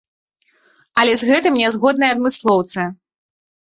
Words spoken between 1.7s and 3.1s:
згодныя адмыслоўцы.